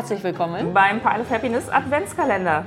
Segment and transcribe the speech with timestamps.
[0.00, 2.64] Herzlich willkommen beim Pile of Happiness Adventskalender.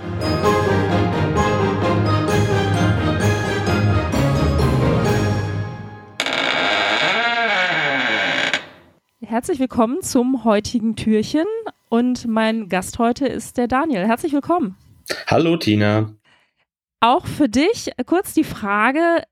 [9.20, 11.48] Herzlich willkommen zum heutigen Türchen
[11.90, 14.06] und mein Gast heute ist der Daniel.
[14.06, 14.78] Herzlich willkommen.
[15.26, 16.14] Hallo Tina.
[17.00, 19.24] Auch für dich kurz die Frage,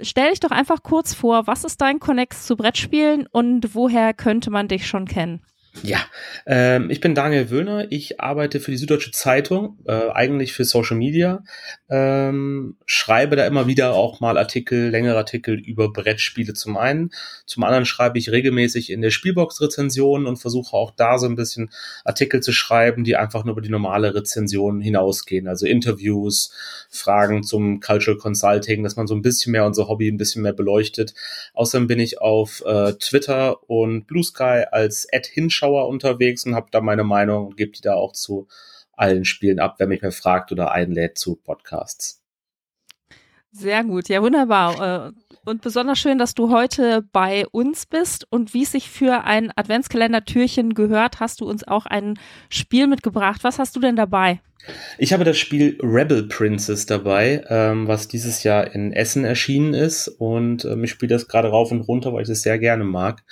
[0.00, 4.52] stell dich doch einfach kurz vor, was ist dein Connex zu Brettspielen und woher könnte
[4.52, 5.42] man dich schon kennen?
[5.82, 6.00] Ja,
[6.46, 7.86] ähm, ich bin Daniel Wöhner.
[7.90, 11.44] Ich arbeite für die Süddeutsche Zeitung, äh, eigentlich für Social Media.
[11.88, 17.10] Ähm, schreibe da immer wieder auch mal Artikel, längere Artikel über Brettspiele zum einen.
[17.46, 21.70] Zum anderen schreibe ich regelmäßig in der Spielbox-Rezension und versuche auch da so ein bisschen
[22.04, 25.46] Artikel zu schreiben, die einfach nur über die normale Rezension hinausgehen.
[25.46, 26.52] Also Interviews,
[26.90, 30.52] Fragen zum Cultural Consulting, dass man so ein bisschen mehr unser Hobby ein bisschen mehr
[30.52, 31.14] beleuchtet.
[31.54, 36.54] Außerdem bin ich auf äh, Twitter und Blue Sky als Ad Hinsch Zuschauer unterwegs und
[36.54, 38.48] habe da meine Meinung und gebe die da auch zu
[38.92, 42.22] allen Spielen ab, wenn mich mehr fragt oder einlädt zu Podcasts.
[43.52, 45.08] Sehr gut, ja wunderbar.
[45.08, 45.12] Äh,
[45.44, 49.50] und besonders schön, dass du heute bei uns bist und wie es sich für ein
[49.56, 53.42] Adventskalender-Türchen gehört, hast du uns auch ein Spiel mitgebracht.
[53.42, 54.40] Was hast du denn dabei?
[54.98, 60.08] Ich habe das Spiel Rebel Princess dabei, ähm, was dieses Jahr in Essen erschienen ist
[60.08, 63.24] und ähm, ich spiele das gerade rauf und runter, weil ich es sehr gerne mag.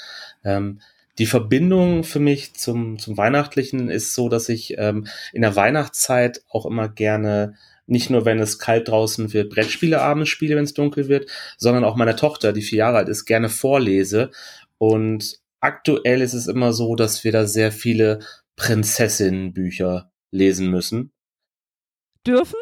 [0.44, 0.80] Ähm,
[1.18, 6.42] die Verbindung für mich zum, zum Weihnachtlichen ist so, dass ich ähm, in der Weihnachtszeit
[6.48, 7.54] auch immer gerne
[7.86, 11.84] nicht nur, wenn es kalt draußen wird, Brettspiele abends spiele, wenn es dunkel wird, sondern
[11.84, 14.30] auch meiner Tochter, die vier Jahre alt ist, gerne vorlese.
[14.76, 18.20] Und aktuell ist es immer so, dass wir da sehr viele
[18.56, 21.12] Prinzessinnenbücher lesen müssen.
[22.26, 22.58] Dürfen?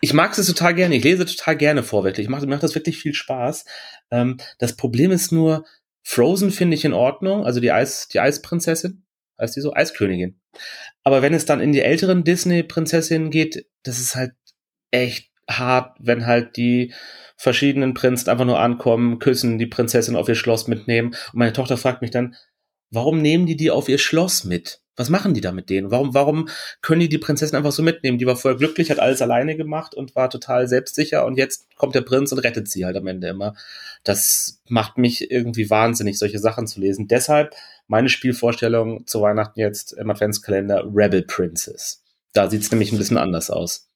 [0.00, 0.96] Ich mag es total gerne.
[0.96, 2.24] Ich lese total gerne vor, wirklich.
[2.24, 3.64] Ich mache mir macht das wirklich viel Spaß.
[4.10, 5.64] Ähm, das Problem ist nur,
[6.08, 9.04] Frozen finde ich in Ordnung, also die Eis, die Eisprinzessin,
[9.40, 10.40] heißt die so, Eiskönigin.
[11.02, 14.30] Aber wenn es dann in die älteren Disney-Prinzessinnen geht, das ist halt
[14.92, 16.94] echt hart, wenn halt die
[17.36, 21.08] verschiedenen Prinzen einfach nur ankommen, küssen, die Prinzessin auf ihr Schloss mitnehmen.
[21.08, 22.36] Und meine Tochter fragt mich dann,
[22.90, 24.82] warum nehmen die die auf ihr Schloss mit?
[24.96, 25.90] Was machen die da mit denen?
[25.90, 26.48] Warum, warum
[26.80, 28.18] können die die Prinzessin einfach so mitnehmen?
[28.18, 31.94] Die war voll glücklich, hat alles alleine gemacht und war total selbstsicher und jetzt kommt
[31.94, 33.54] der Prinz und rettet sie halt am Ende immer.
[34.04, 37.08] Das macht mich irgendwie wahnsinnig, solche Sachen zu lesen.
[37.08, 37.54] Deshalb
[37.88, 42.02] meine Spielvorstellung zu Weihnachten jetzt im Adventskalender Rebel Princess.
[42.32, 43.88] Da sieht's nämlich ein bisschen anders aus.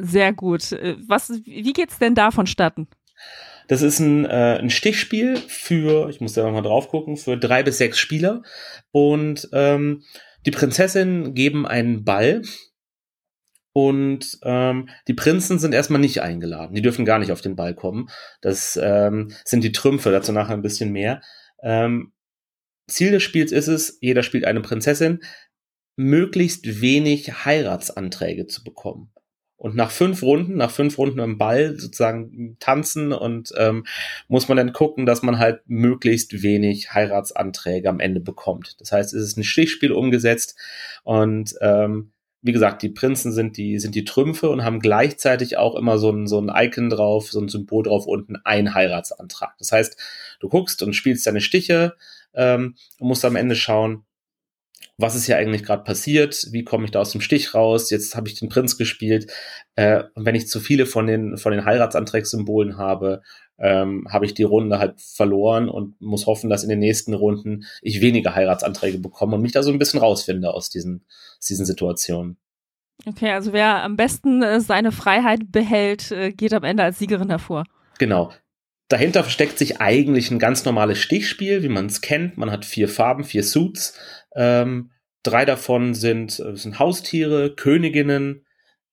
[0.00, 0.72] Sehr gut.
[1.06, 2.88] Was, wie geht's denn da vonstatten?
[3.68, 7.62] Das ist ein, äh, ein Stichspiel für, ich muss da nochmal drauf gucken, für drei
[7.62, 8.42] bis sechs Spieler.
[8.90, 10.02] Und ähm,
[10.44, 12.42] die Prinzessinnen geben einen Ball
[13.72, 16.74] und ähm, die Prinzen sind erstmal nicht eingeladen.
[16.74, 18.08] Die dürfen gar nicht auf den Ball kommen.
[18.40, 21.20] Das ähm, sind die Trümpfe, dazu nachher ein bisschen mehr.
[21.62, 22.12] Ähm,
[22.88, 25.20] Ziel des Spiels ist es, jeder spielt eine Prinzessin,
[25.94, 29.12] möglichst wenig Heiratsanträge zu bekommen.
[29.58, 33.84] Und nach fünf Runden, nach fünf Runden im Ball sozusagen tanzen und ähm,
[34.28, 38.76] muss man dann gucken, dass man halt möglichst wenig Heiratsanträge am Ende bekommt.
[38.78, 40.56] Das heißt, es ist ein Stichspiel umgesetzt
[41.02, 45.74] und ähm, wie gesagt, die Prinzen sind die, sind die Trümpfe und haben gleichzeitig auch
[45.74, 49.56] immer so ein, so ein Icon drauf, so ein Symbol drauf unten, ein Heiratsantrag.
[49.58, 50.00] Das heißt,
[50.38, 51.96] du guckst und spielst deine Stiche
[52.32, 54.04] ähm, und musst am Ende schauen,
[54.98, 58.16] was ist hier eigentlich gerade passiert, wie komme ich da aus dem Stich raus, jetzt
[58.16, 59.32] habe ich den Prinz gespielt
[59.76, 63.22] äh, und wenn ich zu viele von den, von den Heiratsantragssymbolen habe,
[63.58, 67.64] ähm, habe ich die Runde halt verloren und muss hoffen, dass in den nächsten Runden
[67.80, 71.04] ich weniger Heiratsanträge bekomme und mich da so ein bisschen rausfinde aus diesen,
[71.38, 72.36] aus diesen Situationen.
[73.06, 77.30] Okay, also wer am besten äh, seine Freiheit behält, äh, geht am Ende als Siegerin
[77.30, 77.64] hervor.
[77.98, 78.32] Genau.
[78.88, 82.38] Dahinter versteckt sich eigentlich ein ganz normales Stichspiel, wie man es kennt.
[82.38, 83.98] Man hat vier Farben, vier Suits.
[84.34, 84.90] Ähm,
[85.22, 88.46] drei davon sind, äh, sind Haustiere, Königinnen,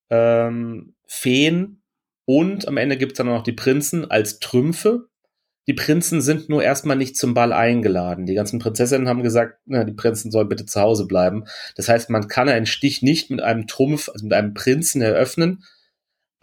[0.09, 1.81] ähm, Feen
[2.25, 5.07] und am Ende gibt es dann noch die Prinzen als Trümpfe.
[5.67, 8.25] Die Prinzen sind nur erstmal nicht zum Ball eingeladen.
[8.25, 11.45] Die ganzen Prinzessinnen haben gesagt, na, die Prinzen sollen bitte zu Hause bleiben.
[11.75, 15.63] Das heißt, man kann einen Stich nicht mit einem Trumpf, also mit einem Prinzen eröffnen.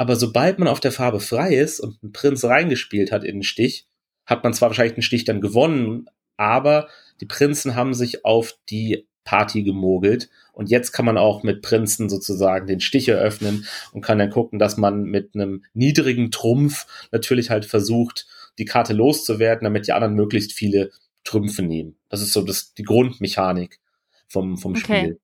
[0.02, 3.42] Aber sobald man auf der Farbe frei ist und ein Prinz reingespielt hat in den
[3.44, 3.86] Stich,
[4.26, 6.06] hat man zwar wahrscheinlich den Stich dann gewonnen,
[6.36, 6.88] aber
[7.20, 10.28] die Prinzen haben sich auf die Party gemogelt.
[10.52, 14.58] Und jetzt kann man auch mit Prinzen sozusagen den Stich eröffnen und kann dann gucken,
[14.58, 18.26] dass man mit einem niedrigen Trumpf natürlich halt versucht,
[18.58, 20.90] die Karte loszuwerden, damit die anderen möglichst viele
[21.22, 21.94] Trümpfe nehmen.
[22.08, 23.78] Das ist so das, die Grundmechanik
[24.26, 24.82] vom, vom okay.
[24.82, 25.20] Spiel.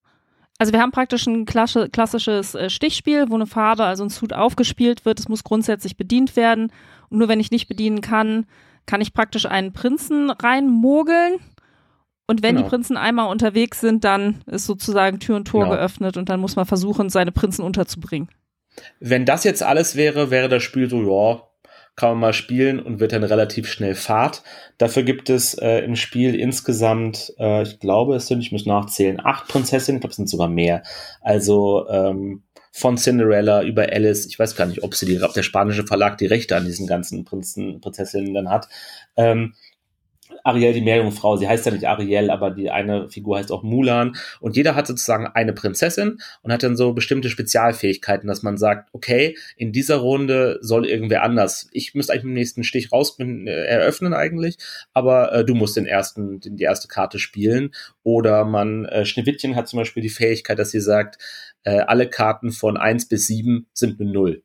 [0.58, 5.04] Also wir haben praktisch ein klassisches äh, Stichspiel, wo eine Farbe, also ein Suit aufgespielt
[5.04, 5.20] wird.
[5.20, 6.72] Es muss grundsätzlich bedient werden.
[7.08, 8.44] Und nur wenn ich nicht bedienen kann,
[8.84, 11.34] kann ich praktisch einen Prinzen reinmogeln
[12.26, 12.66] Und wenn genau.
[12.66, 15.76] die Prinzen einmal unterwegs sind, dann ist sozusagen Tür und Tor genau.
[15.76, 18.28] geöffnet und dann muss man versuchen, seine Prinzen unterzubringen.
[19.00, 21.47] Wenn das jetzt alles wäre, wäre das Spiel so, ja,
[21.98, 24.42] kann man mal spielen und wird dann relativ schnell Fahrt.
[24.78, 29.20] Dafür gibt es äh, im Spiel insgesamt, äh, ich glaube, es sind, ich muss nachzählen,
[29.22, 30.84] acht Prinzessinnen, ich glaube, es sind sogar mehr.
[31.20, 35.42] Also ähm, von Cinderella über Alice, ich weiß gar nicht, ob sie die, ob der
[35.42, 38.68] spanische Verlag die Rechte an diesen ganzen Prinzen, Prinzessinnen dann hat.
[39.16, 39.54] Ähm,
[40.48, 44.16] Ariel die Meerjungfrau, sie heißt ja nicht Ariel, aber die eine Figur heißt auch Mulan.
[44.40, 48.88] Und jeder hat sozusagen eine Prinzessin und hat dann so bestimmte Spezialfähigkeiten, dass man sagt,
[48.92, 51.68] okay, in dieser Runde soll irgendwer anders.
[51.72, 54.56] Ich müsste eigentlich im nächsten Stich raus äh, eröffnen eigentlich,
[54.94, 57.74] aber äh, du musst den ersten, den, die erste Karte spielen.
[58.02, 61.18] Oder man, äh, Schneewittchen hat zum Beispiel die Fähigkeit, dass sie sagt,
[61.64, 64.42] äh, alle Karten von eins bis sieben sind eine Null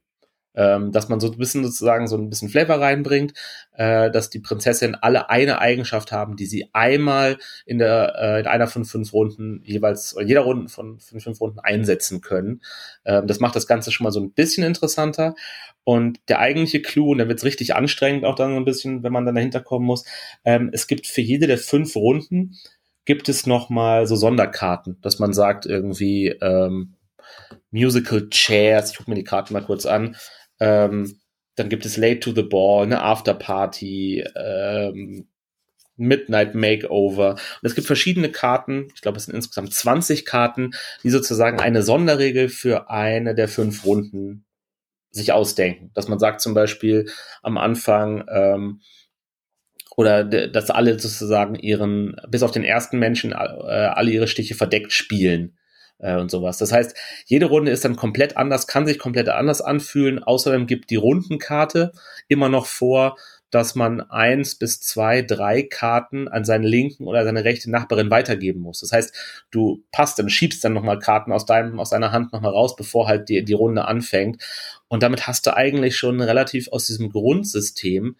[0.55, 3.33] ähm, dass man so ein bisschen sozusagen so ein bisschen Flavor reinbringt,
[3.73, 8.47] äh, dass die Prinzessin alle eine Eigenschaft haben, die sie einmal in der äh, in
[8.47, 12.61] einer von fünf Runden jeweils oder jeder Runde von fünf, fünf Runden einsetzen können.
[13.05, 15.35] Ähm, das macht das Ganze schon mal so ein bisschen interessanter.
[15.85, 19.03] Und der eigentliche Clou, und da wird es richtig anstrengend auch dann so ein bisschen,
[19.03, 20.06] wenn man dann dahinter kommen muss,
[20.45, 22.56] ähm, es gibt für jede der fünf Runden
[23.06, 26.95] gibt es noch mal so Sonderkarten, dass man sagt irgendwie ähm,
[27.71, 30.15] Musical Chairs, ich gucke mir die Karten mal kurz an,
[30.63, 31.19] ähm,
[31.56, 35.27] dann gibt es Late to the Ball, eine Afterparty, ähm,
[35.98, 37.31] Midnight Makeover.
[37.31, 40.71] Und es gibt verschiedene Karten, ich glaube, es sind insgesamt 20 Karten,
[41.04, 44.45] die sozusagen eine Sonderregel für eine der fünf Runden
[45.12, 45.92] sich ausdenken.
[45.94, 47.12] Dass man sagt zum Beispiel
[47.44, 48.81] am Anfang, ähm,
[49.95, 54.92] oder dass alle sozusagen ihren, bis auf den ersten Menschen, äh, alle ihre Stiche verdeckt
[54.92, 55.57] spielen
[56.03, 56.57] äh, und sowas.
[56.57, 56.95] Das heißt,
[57.25, 60.21] jede Runde ist dann komplett anders, kann sich komplett anders anfühlen.
[60.21, 61.94] Außerdem gibt die Rundenkarte
[62.27, 63.15] immer noch vor,
[63.50, 68.61] dass man eins bis zwei, drei Karten an seine linken oder seine rechte Nachbarin weitergeben
[68.61, 68.79] muss.
[68.79, 69.15] Das heißt,
[69.51, 73.07] du passt dann, schiebst dann nochmal Karten aus deinem, aus deiner Hand nochmal raus, bevor
[73.07, 74.41] halt die, die Runde anfängt.
[74.88, 78.15] Und damit hast du eigentlich schon relativ aus diesem Grundsystem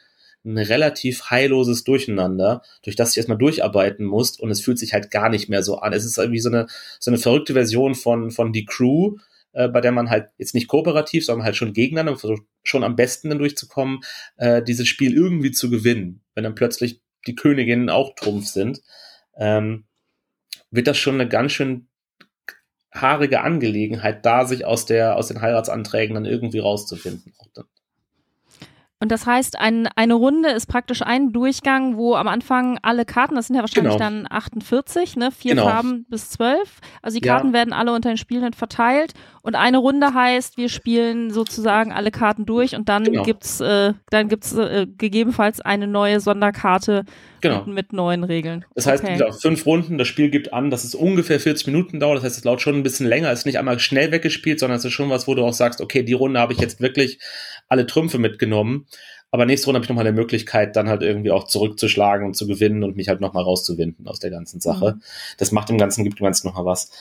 [0.46, 5.10] ein relativ heilloses Durcheinander, durch das du erstmal durcharbeiten musst und es fühlt sich halt
[5.10, 5.94] gar nicht mehr so an.
[5.94, 6.68] Es ist irgendwie so eine,
[7.00, 9.18] so eine verrückte Version von, von die Crew,
[9.54, 12.96] äh, bei der man halt jetzt nicht kooperativ, sondern halt schon gegeneinander versucht, schon am
[12.96, 14.02] besten dann durchzukommen,
[14.38, 16.22] äh, dieses Spiel irgendwie zu gewinnen.
[16.36, 18.82] Wenn dann plötzlich die Königinnen auch Trumpf sind,
[19.38, 19.86] ähm,
[20.72, 21.88] wird das schon eine ganz schön
[22.92, 27.34] haarige Angelegenheit, da sich aus der, aus den Heiratsanträgen dann irgendwie rauszufinden.
[27.40, 27.66] Auch dann.
[29.04, 33.36] Und das heißt, ein, eine Runde ist praktisch ein Durchgang, wo am Anfang alle Karten,
[33.36, 34.02] das sind ja wahrscheinlich genau.
[34.02, 35.30] dann 48, ne?
[35.30, 35.68] Vier genau.
[35.68, 36.80] Farben bis zwölf.
[37.02, 37.54] Also die Karten ja.
[37.54, 39.14] werden alle unter den Spielenden verteilt.
[39.42, 43.24] Und eine Runde heißt, wir spielen sozusagen alle Karten durch und dann genau.
[43.24, 47.04] gibt's, äh, dann gibt's äh, gegebenenfalls eine neue Sonderkarte
[47.42, 47.66] genau.
[47.66, 48.64] mit, mit neuen Regeln.
[48.74, 49.22] Das heißt, okay.
[49.38, 52.20] fünf Runden, das Spiel gibt an, dass es ungefähr 40 Minuten dauert.
[52.20, 53.32] Das heißt, es dauert schon ein bisschen länger.
[53.32, 55.82] Es ist nicht einmal schnell weggespielt, sondern es ist schon was, wo du auch sagst,
[55.82, 57.20] okay, die Runde habe ich jetzt wirklich
[57.68, 58.88] alle Trümpfe mitgenommen.
[59.32, 62.46] Aber nächste Runde habe ich nochmal eine Möglichkeit, dann halt irgendwie auch zurückzuschlagen und zu
[62.46, 64.96] gewinnen und mich halt nochmal rauszuwinden aus der ganzen Sache.
[64.96, 65.02] Mhm.
[65.38, 66.92] Das macht dem Ganzen, gibt dem Ganzen nochmal was.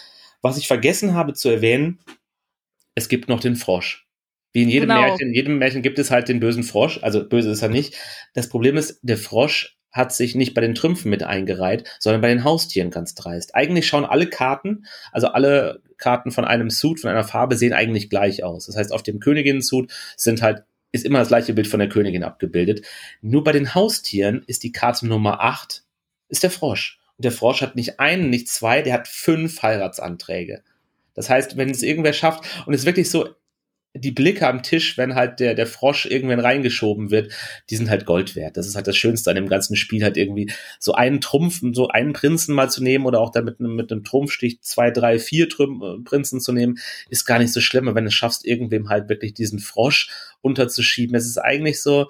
[0.40, 2.00] Was ich vergessen habe zu erwähnen,
[2.94, 4.06] es gibt noch den Frosch.
[4.52, 5.02] Wie in jedem genau.
[5.02, 7.00] Märchen, in jedem Märchen gibt es halt den bösen Frosch.
[7.02, 7.96] Also böse ist er nicht.
[8.34, 12.28] Das Problem ist, der Frosch hat sich nicht bei den Trümpfen mit eingereiht, sondern bei
[12.28, 13.54] den Haustieren ganz dreist.
[13.54, 18.10] Eigentlich schauen alle Karten, also alle Karten von einem Suit, von einer Farbe, sehen eigentlich
[18.10, 18.66] gleich aus.
[18.66, 22.24] Das heißt, auf dem Königinnen-Suit sind halt, ist immer das gleiche Bild von der Königin
[22.24, 22.84] abgebildet.
[23.20, 25.84] Nur bei den Haustieren ist die Karte Nummer 8,
[26.28, 26.98] ist der Frosch.
[27.18, 30.62] Und der Frosch hat nicht einen, nicht zwei, der hat fünf Heiratsanträge.
[31.14, 33.28] Das heißt, wenn es irgendwer schafft, und es ist wirklich so,
[33.94, 37.32] die Blicke am Tisch, wenn halt der, der Frosch irgendwann reingeschoben wird,
[37.68, 38.56] die sind halt Gold wert.
[38.56, 41.88] Das ist halt das Schönste an dem ganzen Spiel, halt irgendwie so einen Trumpf, so
[41.88, 45.48] einen Prinzen mal zu nehmen oder auch dann mit, mit einem Trumpfstich zwei, drei, vier
[45.48, 46.78] Trüm äh, Prinzen zu nehmen,
[47.10, 51.14] ist gar nicht so schlimm, wenn du es schaffst, irgendwem halt wirklich diesen Frosch unterzuschieben.
[51.14, 52.08] Es ist eigentlich so,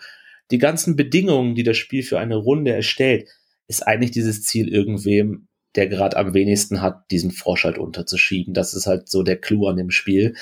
[0.53, 3.29] die ganzen Bedingungen, die das Spiel für eine Runde erstellt,
[3.67, 8.55] ist eigentlich dieses Ziel irgendwem der gerade am wenigsten hat, diesen Frosch halt unterzuschieben.
[8.55, 10.35] Das ist halt so der Clou an dem Spiel.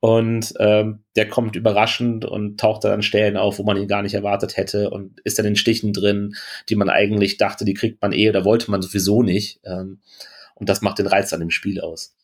[0.00, 4.02] Und ähm, der kommt überraschend und taucht dann an Stellen auf, wo man ihn gar
[4.02, 6.34] nicht erwartet hätte und ist dann in Stichen drin,
[6.68, 9.60] die man eigentlich dachte, die kriegt man eh oder wollte man sowieso nicht.
[9.64, 10.00] Ähm,
[10.54, 12.14] und das macht den Reiz an dem Spiel aus.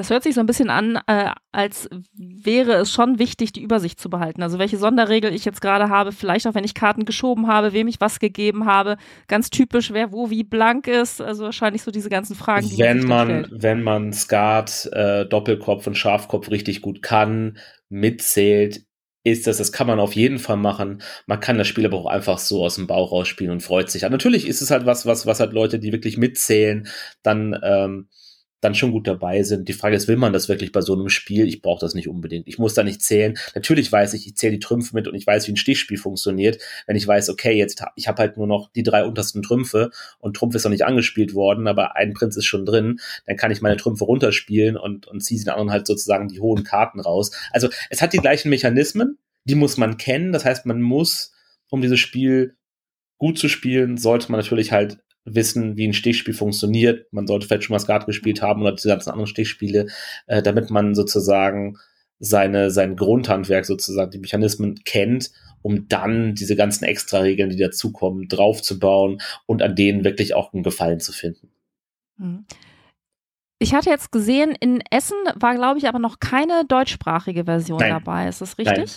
[0.00, 4.00] Das hört sich so ein bisschen an, äh, als wäre es schon wichtig, die Übersicht
[4.00, 4.42] zu behalten.
[4.42, 7.86] Also welche Sonderregel ich jetzt gerade habe, vielleicht auch wenn ich Karten geschoben habe, wem
[7.86, 8.96] ich was gegeben habe.
[9.28, 11.20] Ganz typisch, wer wo wie blank ist.
[11.20, 12.66] Also wahrscheinlich so diese ganzen Fragen.
[12.66, 17.58] Die wenn man, man wenn man Skat, äh, Doppelkopf und Schafkopf richtig gut kann,
[17.90, 18.86] mitzählt,
[19.22, 21.02] ist das, das kann man auf jeden Fall machen.
[21.26, 24.06] Man kann das Spiel aber auch einfach so aus dem Bauch rausspielen und freut sich.
[24.06, 26.88] Aber natürlich ist es halt was, was, was halt Leute, die wirklich mitzählen,
[27.22, 28.08] dann ähm,
[28.60, 29.68] dann schon gut dabei sind.
[29.68, 31.48] Die Frage ist, will man das wirklich bei so einem Spiel?
[31.48, 32.46] Ich brauche das nicht unbedingt.
[32.46, 33.38] Ich muss da nicht zählen.
[33.54, 36.60] Natürlich weiß ich, ich zähle die Trümpfe mit und ich weiß, wie ein Stichspiel funktioniert.
[36.86, 40.36] Wenn ich weiß, okay, jetzt ich habe halt nur noch die drei untersten Trümpfe und
[40.36, 43.62] Trumpf ist noch nicht angespielt worden, aber ein Prinz ist schon drin, dann kann ich
[43.62, 47.30] meine Trümpfe runterspielen und, und ziehe den anderen halt sozusagen die hohen Karten raus.
[47.52, 50.32] Also es hat die gleichen Mechanismen, die muss man kennen.
[50.32, 51.32] Das heißt, man muss,
[51.70, 52.56] um dieses Spiel
[53.18, 54.98] gut zu spielen, sollte man natürlich halt
[55.34, 57.12] wissen, wie ein Stichspiel funktioniert.
[57.12, 59.86] Man sollte vielleicht schon mal Skat gespielt haben oder diese ganzen anderen Stichspiele,
[60.26, 61.76] äh, damit man sozusagen
[62.18, 65.30] seine, sein Grundhandwerk sozusagen, die Mechanismen kennt,
[65.62, 71.00] um dann diese ganzen Extra-Regeln, die dazukommen, draufzubauen und an denen wirklich auch einen Gefallen
[71.00, 71.50] zu finden.
[72.18, 72.44] Mhm.
[73.62, 77.90] Ich hatte jetzt gesehen, in Essen war, glaube ich, aber noch keine deutschsprachige Version Nein.
[77.90, 78.26] dabei.
[78.26, 78.78] Ist das richtig?
[78.78, 78.88] Nein.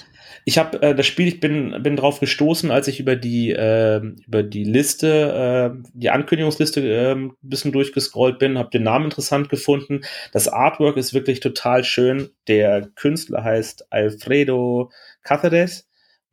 [0.45, 3.97] Ich habe äh, das Spiel, ich bin, bin drauf gestoßen, als ich über die, äh,
[4.25, 10.05] über die Liste, äh, die Ankündigungsliste ein bisschen durchgescrollt bin, habe den Namen interessant gefunden.
[10.31, 12.29] Das Artwork ist wirklich total schön.
[12.47, 14.91] Der Künstler heißt Alfredo
[15.25, 15.83] Cáceres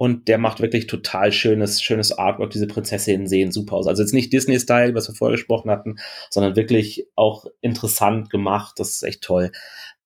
[0.01, 2.49] und der macht wirklich total schönes, schönes Artwork.
[2.49, 3.87] Diese Prinzessinnen sehen super aus.
[3.87, 5.97] Also jetzt nicht Disney-Style, was wir vorher gesprochen hatten,
[6.31, 8.79] sondern wirklich auch interessant gemacht.
[8.79, 9.53] Das ist echt toll.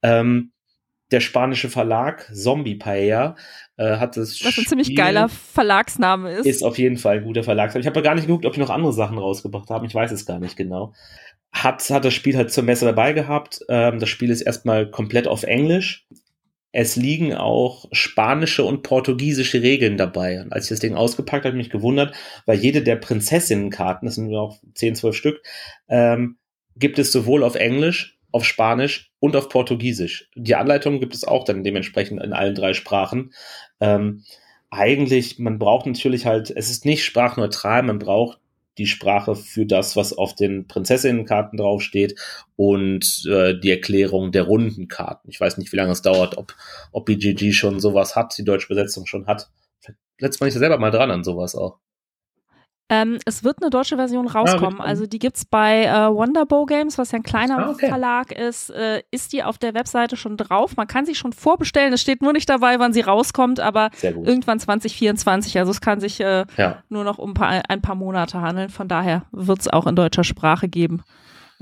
[0.02, 0.50] Ähm,
[1.12, 3.36] der spanische Verlag Zombie Paella
[3.76, 4.44] äh, hat das.
[4.44, 6.46] Was ein ziemlich geiler Verlagsname ist.
[6.46, 7.82] Ist auf jeden Fall ein guter Verlagsname.
[7.82, 9.86] Ich habe gar nicht geguckt, ob die noch andere Sachen rausgebracht haben.
[9.86, 10.92] Ich weiß es gar nicht genau.
[11.52, 13.60] Hat, hat das Spiel halt zur Messe dabei gehabt.
[13.68, 16.08] Ähm, das Spiel ist erstmal komplett auf Englisch
[16.76, 20.42] es liegen auch spanische und portugiesische Regeln dabei.
[20.42, 22.16] Und als ich das Ding ausgepackt habe, habe ich mich gewundert,
[22.46, 25.42] weil jede der Prinzessinnenkarten, das sind nur auch 10, 12 Stück,
[25.88, 26.36] ähm,
[26.74, 30.28] gibt es sowohl auf Englisch, auf Spanisch und auf Portugiesisch.
[30.34, 33.32] Die Anleitung gibt es auch dann dementsprechend in allen drei Sprachen.
[33.78, 34.24] Ähm,
[34.68, 38.40] eigentlich, man braucht natürlich halt, es ist nicht sprachneutral, man braucht
[38.78, 42.18] die Sprache für das, was auf den Prinzessinnenkarten draufsteht
[42.56, 45.30] und äh, die Erklärung der Rundenkarten.
[45.30, 46.54] Ich weiß nicht, wie lange es dauert, ob,
[46.92, 49.50] ob BGG schon sowas hat, die deutsche Besetzung schon hat.
[50.18, 51.78] Letztes Mal nicht selber mal dran an sowas auch.
[52.90, 54.80] Ähm, es wird eine deutsche Version rauskommen.
[54.80, 57.88] Ah, also die gibt es bei äh, Wonderbow Games, was ja ein kleiner ah, okay.
[57.88, 58.68] Verlag ist.
[58.70, 60.76] Äh, ist die auf der Webseite schon drauf?
[60.76, 61.94] Man kann sie schon vorbestellen.
[61.94, 65.58] Es steht nur nicht dabei, wann sie rauskommt, aber irgendwann 2024.
[65.58, 66.82] Also es kann sich äh, ja.
[66.90, 68.68] nur noch um ein paar, ein paar Monate handeln.
[68.68, 71.02] Von daher wird es auch in deutscher Sprache geben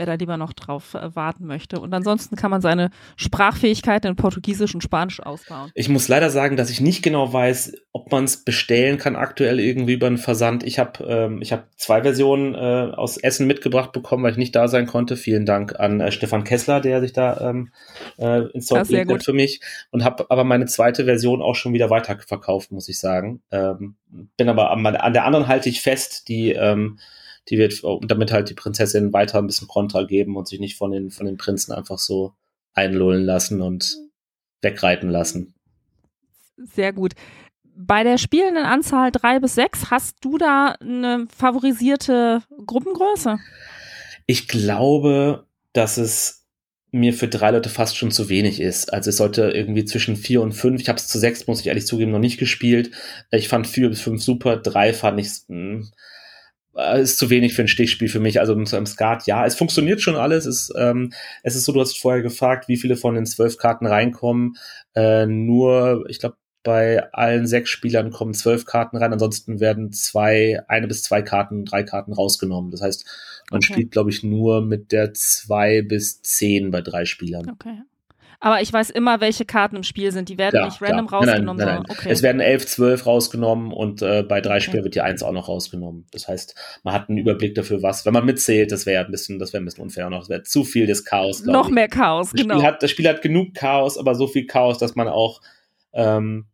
[0.02, 1.78] wer da lieber noch drauf äh, warten möchte.
[1.78, 5.71] Und ansonsten kann man seine Sprachfähigkeit in Portugiesisch und Spanisch ausbauen.
[5.75, 9.61] Ich muss leider sagen, dass ich nicht genau weiß, ob man es bestellen kann aktuell
[9.61, 10.64] irgendwie über einen Versand.
[10.64, 14.56] Ich habe ähm, ich hab zwei Versionen äh, aus Essen mitgebracht bekommen, weil ich nicht
[14.56, 15.16] da sein konnte.
[15.16, 17.71] Vielen Dank an äh, Stefan Kessler, der sich da ähm,
[18.18, 19.61] äh, installiert hat für mich.
[19.92, 23.40] Und habe aber meine zweite Version auch schon wieder weiterverkauft, muss ich sagen.
[23.52, 23.94] Ähm,
[24.37, 26.99] bin aber an, an der anderen halte ich fest, die ähm,
[27.49, 30.76] die wird, und damit halt die Prinzessin weiter ein bisschen Kontra geben und sich nicht
[30.76, 32.32] von den, von den Prinzen einfach so
[32.75, 33.96] einlullen lassen und
[34.61, 35.54] wegreiten lassen.
[36.56, 37.14] Sehr gut.
[37.75, 43.38] Bei der spielenden Anzahl drei bis sechs, hast du da eine favorisierte Gruppengröße?
[44.26, 46.42] Ich glaube, dass es
[46.92, 48.92] mir für drei Leute fast schon zu wenig ist.
[48.92, 50.80] Also es sollte irgendwie zwischen vier und fünf.
[50.80, 52.90] Ich habe es zu sechs, muss ich ehrlich zugeben, noch nicht gespielt.
[53.30, 55.87] Ich fand vier bis fünf super, drei fand ich hm, äh,
[57.00, 58.41] ist zu wenig für ein Stichspiel für mich.
[58.41, 60.47] Also im Skat, ja, es funktioniert schon alles.
[60.47, 61.12] Es, ähm,
[61.43, 64.57] es ist so, du hast vorher gefragt, wie viele von den zwölf Karten reinkommen.
[64.95, 70.61] Äh, nur, ich glaube, bei allen sechs Spielern kommen zwölf Karten rein, ansonsten werden zwei,
[70.69, 72.71] eine bis zwei Karten, drei Karten rausgenommen.
[72.71, 73.05] Das heißt,
[73.50, 73.73] man okay.
[73.73, 77.50] spielt, glaube ich, nur mit der zwei bis zehn bei drei Spielern.
[77.50, 77.83] Okay.
[78.44, 80.28] Aber ich weiß immer, welche Karten im Spiel sind.
[80.28, 81.20] Die werden ja, nicht random klar.
[81.20, 81.64] rausgenommen.
[81.64, 82.11] Nein, nein, nein, okay.
[82.11, 84.62] Es werden 11, 12 rausgenommen und äh, bei drei okay.
[84.62, 86.08] Spielen wird die 1 auch noch rausgenommen.
[86.11, 89.38] Das heißt, man hat einen Überblick dafür, was, wenn man mitzählt, das wäre ein bisschen,
[89.38, 90.18] das wäre ein bisschen unfair noch.
[90.18, 91.44] Das wäre zu viel des Chaos.
[91.44, 91.75] Noch ich.
[91.75, 92.56] mehr Chaos, das genau.
[92.56, 95.40] Spiel hat, das Spiel hat genug Chaos, aber so viel Chaos, dass man auch
[95.92, 96.46] ähm,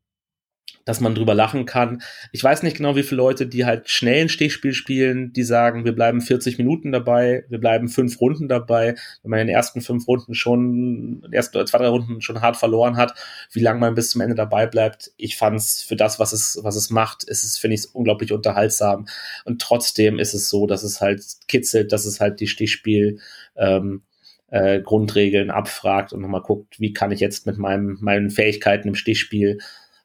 [0.89, 2.01] dass man drüber lachen kann.
[2.33, 5.85] Ich weiß nicht genau, wie viele Leute, die halt schnell ein Stichspiel spielen, die sagen,
[5.85, 8.95] wir bleiben 40 Minuten dabei, wir bleiben fünf Runden dabei.
[9.23, 10.73] Wenn man in den ersten fünf Runden schon,
[11.17, 13.13] in den ersten zwei, drei Runden schon hart verloren hat,
[13.53, 15.13] wie lange man bis zum Ende dabei bleibt.
[15.19, 19.05] Ich fand's für das, was es, was es macht, ist es, finde ich, unglaublich unterhaltsam.
[19.45, 23.19] Und trotzdem ist es so, dass es halt kitzelt, dass es halt die Stichspiel,
[23.57, 24.05] ähm,
[24.51, 28.95] äh, Grundregeln abfragt und nochmal guckt, wie kann ich jetzt mit meinem, meinen Fähigkeiten im
[28.95, 29.59] Stichspiel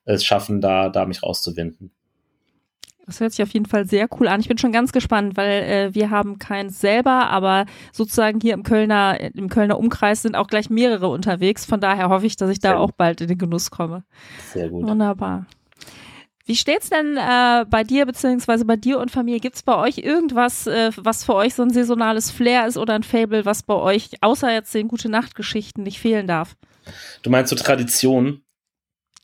[0.05, 1.91] es schaffen, da, da mich rauszuwinden.
[3.05, 4.39] Das hört sich auf jeden Fall sehr cool an.
[4.39, 8.63] Ich bin schon ganz gespannt, weil äh, wir haben keins selber, aber sozusagen hier im
[8.63, 11.65] Kölner, im Kölner Umkreis sind auch gleich mehrere unterwegs.
[11.65, 14.03] Von daher hoffe ich, dass ich da auch bald in den Genuss komme.
[14.53, 14.87] Sehr gut.
[14.87, 15.47] Wunderbar.
[16.45, 19.39] Wie steht's denn äh, bei dir beziehungsweise bei dir und Familie?
[19.39, 23.03] Gibt's bei euch irgendwas, äh, was für euch so ein saisonales Flair ist oder ein
[23.03, 26.55] Fable, was bei euch außer jetzt den gute Nachtgeschichten nicht fehlen darf?
[27.21, 28.41] Du meinst so Tradition?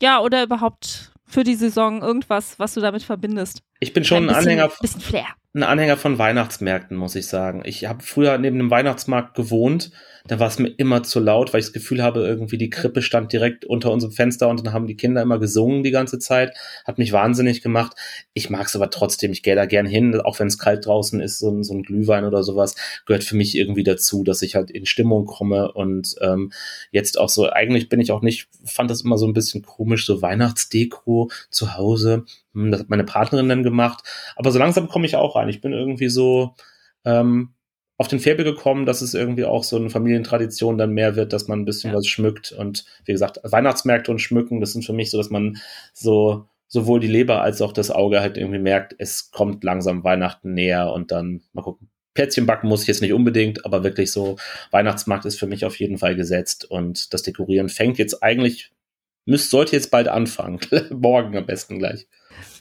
[0.02, 3.62] Ja, oder überhaupt für die Saison irgendwas, was du damit verbindest?
[3.82, 5.26] Ich bin schon ein, bisschen, Anhänger, bisschen Flair.
[5.54, 7.62] ein Anhänger von Weihnachtsmärkten, muss ich sagen.
[7.64, 9.90] Ich habe früher neben einem Weihnachtsmarkt gewohnt.
[10.26, 13.00] Da war es mir immer zu laut, weil ich das Gefühl habe, irgendwie die Krippe
[13.00, 16.54] stand direkt unter unserem Fenster und dann haben die Kinder immer gesungen die ganze Zeit.
[16.84, 17.96] Hat mich wahnsinnig gemacht.
[18.34, 19.32] Ich mag es aber trotzdem.
[19.32, 21.82] Ich gehe da gern hin, auch wenn es kalt draußen ist, so ein, so ein
[21.82, 22.74] Glühwein oder sowas
[23.06, 26.52] gehört für mich irgendwie dazu, dass ich halt in Stimmung komme und ähm,
[26.90, 30.04] jetzt auch so, eigentlich bin ich auch nicht, fand das immer so ein bisschen komisch,
[30.04, 32.26] so Weihnachtsdeko zu Hause.
[32.54, 34.02] Hm, Das hat meine Partnerin dann gemacht.
[34.36, 35.48] Aber so langsam komme ich auch rein.
[35.48, 36.54] Ich bin irgendwie so
[37.04, 37.54] ähm,
[37.96, 41.48] auf den Faible gekommen, dass es irgendwie auch so eine Familientradition dann mehr wird, dass
[41.48, 41.96] man ein bisschen Ja.
[41.98, 42.52] was schmückt.
[42.52, 45.58] Und wie gesagt, Weihnachtsmärkte und Schmücken, das sind für mich so, dass man
[45.92, 50.54] so sowohl die Leber als auch das Auge halt irgendwie merkt, es kommt langsam Weihnachten
[50.54, 51.90] näher und dann mal gucken.
[52.14, 54.36] Plätzchen backen muss ich jetzt nicht unbedingt, aber wirklich so,
[54.70, 58.70] Weihnachtsmarkt ist für mich auf jeden Fall gesetzt und das Dekorieren fängt jetzt eigentlich,
[59.26, 60.60] müsst, sollte jetzt bald anfangen.
[60.90, 62.06] Morgen am besten gleich.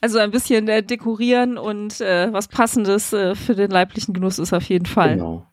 [0.02, 4.54] Also ein bisschen äh, dekorieren und äh, was Passendes äh, für den leiblichen Genuss ist
[4.54, 5.46] auf jeden Fall Genau.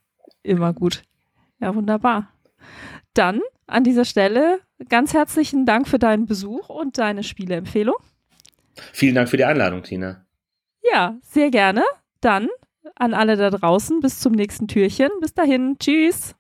[0.43, 1.03] immer gut.
[1.61, 2.29] Ja, wunderbar.
[3.15, 7.97] Dann an dieser Stelle ganz herzlichen Dank für deinen Besuch und deine Spieleempfehlung.
[8.93, 10.25] Vielen Dank für die Einladung, Tina.
[10.83, 11.83] Ja, sehr gerne.
[12.21, 12.49] Dann
[12.95, 15.09] an alle da draußen bis zum nächsten Türchen.
[15.21, 15.77] Bis dahin.
[15.79, 16.35] Tschüss.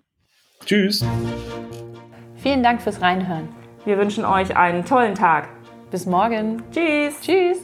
[0.64, 1.04] Tschüss.
[2.37, 3.49] Vielen Dank fürs Reinhören.
[3.85, 5.49] Wir wünschen euch einen tollen Tag.
[5.97, 6.62] Bis morgen.
[6.73, 7.23] Tschüss.
[7.23, 7.57] Tschüss.